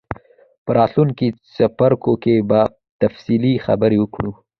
په 0.63 0.71
راتلونکو 0.77 1.27
څپرکو 1.53 2.13
کې 2.23 2.35
به 2.49 2.59
تفصیلي 3.01 3.53
خبرې 3.65 3.97
وکړو. 3.99 4.31